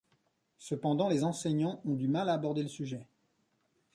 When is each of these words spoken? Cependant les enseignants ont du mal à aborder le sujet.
Cependant 0.57 1.09
les 1.09 1.23
enseignants 1.23 1.79
ont 1.85 1.93
du 1.93 2.07
mal 2.07 2.27
à 2.27 2.33
aborder 2.33 2.63
le 2.63 2.69
sujet. 2.69 3.05